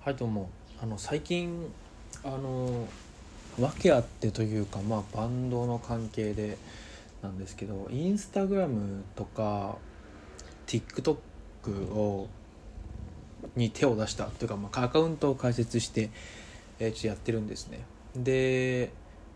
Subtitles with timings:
[0.00, 0.48] はいどうも。
[0.80, 1.66] あの最近
[2.22, 2.86] あの
[3.58, 6.56] 訳あってというかまあバンドの関係で
[7.20, 9.76] なんですけどインスタグラムとか
[10.68, 11.18] TikTok
[11.92, 12.28] を
[13.56, 16.10] に手を出したというか、まあ、アカウントを開設して、
[16.78, 17.80] えーちょっとやってるんですね。
[18.14, 18.92] で、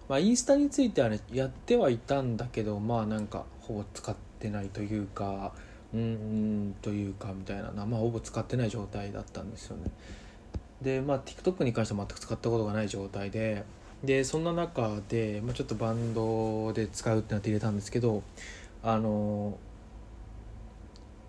[0.09, 5.53] まあ、インスタについてはねやってはいたんだけどまあなんかほぼ使ってないというか
[5.93, 7.73] うーんというかみたいな。
[7.85, 9.91] まあほぼ使ってない状態だったんですよね。
[10.83, 13.65] でまあ TikTok に関しては全く使ったことがない状態で
[14.05, 18.23] でそんな中で、まあ、ちょっとバンドで使うってなって入れたんですけど
[18.83, 19.57] あの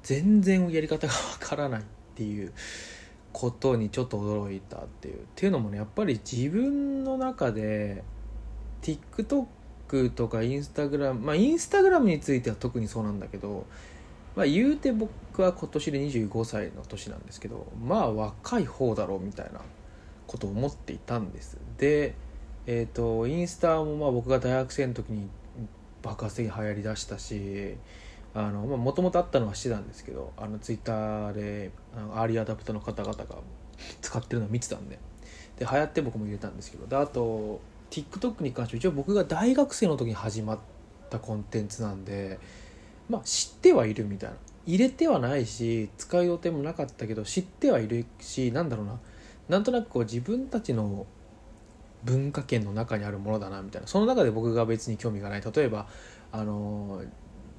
[0.02, 1.84] 全然やり方がわからないっ
[2.16, 2.52] ていう
[3.32, 5.16] ことにちょっと驚いたっていう。
[5.16, 8.04] っていうのもねやっぱり自分の中で
[8.82, 13.66] TikTok とか Instagram まあ Instagram については特にそうなんだけど
[14.36, 19.62] まあ言うて僕は今年で25歳の年なんですけどまあ若い方だろうみたいな
[20.28, 21.58] ことを思っていたんです。
[21.78, 22.16] で
[22.66, 25.28] えっ、とインスタもまあ僕が大学生の時に
[26.02, 27.76] 爆発的に流行りだしたし
[28.34, 31.72] もともとあったのはしてたんですけどあのツイッターで
[32.16, 33.26] アーリーアダプターの方々が
[34.02, 34.98] 使ってるのを見てたんで。
[35.58, 36.88] で流行って僕も入れたんですけど。
[36.88, 40.60] であと TikTok に関しては一応僕が大学生の時に始まっ
[41.12, 42.40] たコンテンツなんで
[43.14, 44.36] まあ知ってはいるみたいな。
[44.66, 49.00] 入れてはないし使う予定もなかったけど知ってはいるしなんだろうな。
[49.50, 51.06] なんとなくこう自分たちの
[52.04, 53.88] 文化圏の中にあるものだなみたいな。
[53.88, 55.42] その中で僕が別に興味がない。
[55.42, 55.88] 例えば
[56.32, 57.04] あの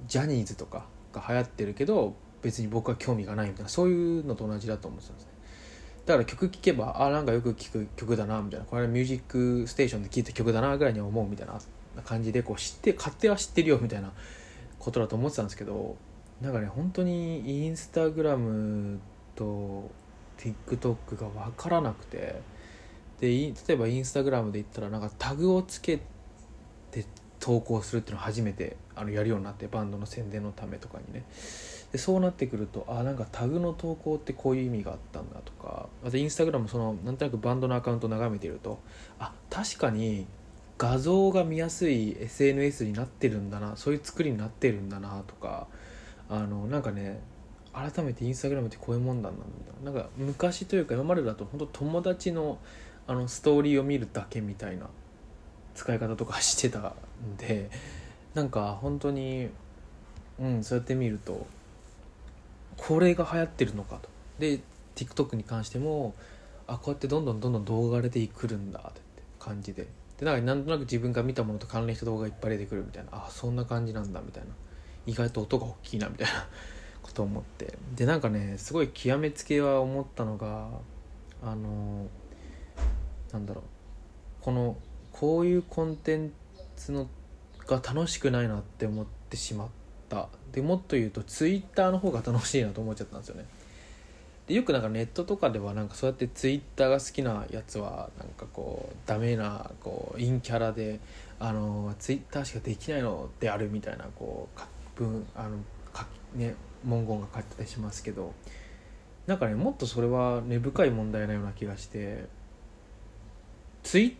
[0.08, 3.68] ジャニーズとかが流行ってるけど別に僕は興味がないみたいな。
[3.68, 5.32] そういうのと同じだと思ってたんですね。
[6.06, 8.66] だから曲聴けばあなんかよく聴く曲だなみたいな。
[8.66, 11.58] これミュージックステーションで聴いた曲だなぐらいに思うみたいな
[12.02, 14.10] 感じでこう知って勝手は知ってるよみたいな。
[14.84, 15.96] ことだと思ってたんですけど
[16.42, 19.00] なんかね本当にインスタグラム
[19.34, 19.90] と
[20.38, 22.40] TikTok が分からなくて
[23.20, 26.00] で例えばインスタグラムで言ったらなんかタグをつけ
[26.90, 27.06] て
[27.40, 31.24] 投稿するっていうのを初めてあのやるようになってバンドの宣伝のためとかにね。
[31.92, 38.80] でそうなってくるとあなんかタグの投稿ってこういう意味があったんだとかあとインスタグラムそのなんとなくバンドのアカウントを眺めていると
[39.20, 40.26] あ確かに
[40.84, 45.66] 画像が見やすい SNS になってるんだなそういう作りになってるんだなとか
[46.28, 47.20] あのなんかね
[47.72, 49.44] 改めてインスタグラムってこういうもんだなんだ
[49.82, 52.58] なんか昔というか今までだと本当友達の
[53.06, 54.86] あのストーリーを見るだけみたいな
[55.74, 57.70] 使い方とかしてたんで
[58.34, 59.48] なんか本当に
[60.38, 61.46] うんそうやって見ると
[62.76, 64.08] これが流行ってるのかと。
[64.38, 64.60] で
[64.96, 66.14] TikTok に関しても
[66.66, 69.00] あこうやってどんどんどんどん動画が出てくるんだって
[69.38, 69.86] 感じで。
[70.18, 73.10] でなんかなんとなく自分が見たものと関連した動画がいっぱい出てくるみたいな。
[73.12, 74.50] あそんな感じなんだみたいな。
[75.06, 76.32] 意外と音が大きいなみたいな
[77.02, 77.76] ことを思って。
[77.94, 80.68] でなんかねすごい極めつけは思ったのが
[81.42, 82.06] あの
[83.32, 83.64] なんだろう。
[84.40, 84.76] この
[85.12, 86.32] こういうコンテン
[86.76, 87.08] ツの
[87.66, 89.68] が楽しくないなって思ってしまっ
[90.08, 90.28] た。
[90.52, 93.46] でもっと言うとツイッターの方が楽しいなと思っちゃったんですよね。
[94.46, 101.00] でよくなんかネットとかではなんかそうやってツイッターが好きなやつはなんかこうダメなこう陰キャラで
[101.38, 104.66] あのツイッターしかできないのであるみたいなこうか
[104.96, 105.56] 文あの
[105.92, 108.34] かね文言が書いてたりしますけど
[109.26, 112.26] なんかねもっとそれは根深い問題なような気がして
[113.82, 114.14] ツイッ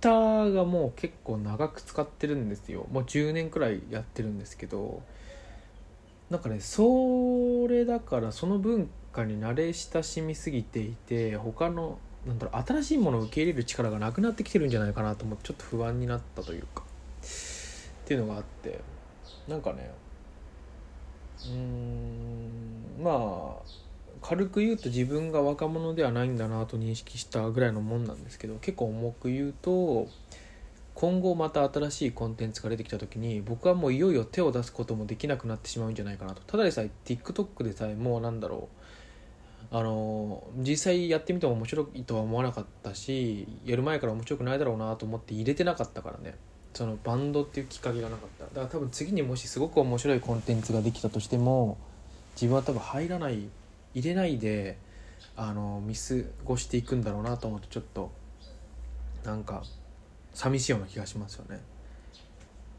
[0.00, 2.86] ターがもう結構長く使ってるんですよ。
[2.90, 5.02] もう10年くらいやってるんですけど
[6.30, 16.82] なんかねそれだからその文化に慣れ親しみすぎていて他のなんだろう新しいものを受け入れる力がなくなってきてるんじゃないかなと思ってちょっと不安になったというか。
[16.82, 18.80] っていうのがあって。
[19.48, 19.90] なんかね
[21.50, 23.62] うんまあ
[24.20, 30.06] 軽く言うと自分が若者ではないんだなと認識したぐらいのもんなんですけど結構重く言うと
[30.94, 36.42] 今後また新しいコンテンツが出てきた時に僕はもういよいよ手を出すこともできなくなってしまうんじゃないかなと。
[36.42, 38.81] ただでさえ TikTok でさえもうなんだろう
[39.74, 46.36] あの実際やってみても面白いとは思わなかったしやる前から面白くないだろうなと思って入れてなかったからね
[46.74, 51.78] そのバンドっていうきっかけがなかっただから多分次にもしすごく面白いコンテンツができたとしても
[52.34, 53.48] 自分は多分入らない
[53.94, 54.76] 入れないで
[55.36, 56.00] あの見過
[56.44, 58.10] ごしていくんだろうなと思ってちょっと
[59.24, 59.62] なんか
[60.34, 61.60] 寂しいような気がしますよね。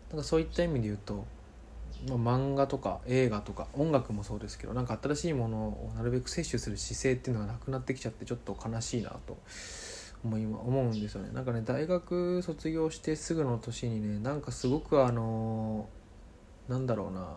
[0.10, 1.26] なんかそういった意味で言うと、
[2.08, 9.38] まあ、漫画とか映画とか音楽もそうですけどなんか新しいものをなるべく摂取する姿勢っていうのがなくなってきちゃってちょっと悲しいなと
[10.24, 11.32] 思い思うんですよね。
[11.34, 15.88] なんかね大学卒業してすぐの年にねなんかすごくあの
[16.68, 17.36] なんだろうな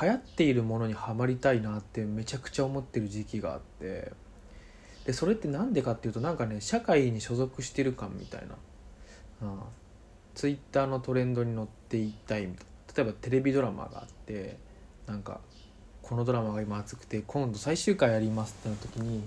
[0.00, 4.12] 流行っているものにはまりたいなってめちゃくちゃ思ってる時期があって
[5.04, 8.56] でそれって何でかっていうとなんかね社会に所属してる感みたいな、
[9.48, 9.60] うん、
[10.34, 12.94] ツイッターのトレンドに乗っていたいみたいな。
[12.96, 14.56] 例えばテレビドラマがあって
[15.06, 15.40] なんか
[16.02, 19.24] このドラマが今熱くて今度最終回やりますってなった時に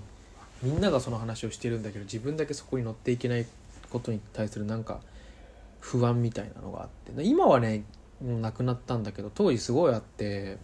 [0.62, 3.46] みんながその話をしてるんだけど自分だけそこに乗っていけない
[3.90, 5.00] ことに対するなんか
[5.80, 7.22] 不安みたいなのがあって。
[7.22, 7.84] 今はね
[8.22, 10.58] なくなったんだけど当時すごいあって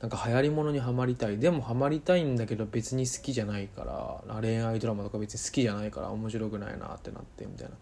[0.00, 1.36] なんか流行りものにはまりたい。
[1.38, 3.84] でもハマりたいんだけど別に好きじゃないか
[4.26, 7.72] ら恋愛ドラマとか別に好きじゃないから面白くないなってなってみたいな。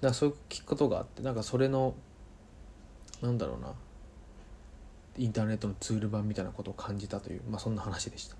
[0.00, 1.94] だそういう聞くことがあってなんかそれの
[3.22, 3.72] なんだろうな
[5.16, 8.36] インターネットのツール版みたいなことを感じたという、まあ、そんな話でした、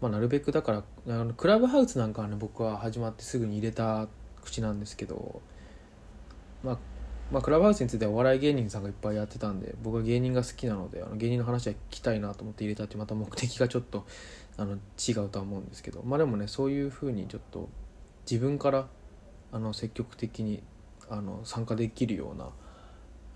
[0.00, 4.06] まあ、なるべくだからあのクラブハウスなんかはね僕は始まってすぐに入れた
[4.44, 5.42] 口なんですけど
[6.62, 6.78] まあ
[7.32, 14.06] まあ、クラブハウスについてはお笑い芸人さんがいっぱいやってたんで僕は芸人が好きなのであの芸人の話は聞きたいなと思って入れたってまた目的がちょっと
[14.56, 17.68] あの違うとは思うんですけどまあでもねそういうふうにちょっと
[18.30, 18.86] 自分から
[19.50, 20.62] あの積極的に
[21.10, 22.48] あの参加できるような、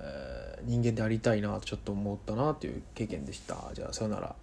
[0.01, 4.35] えー、人間でありたいなとちょっと思ったなという経験でしたじゃあさよなら。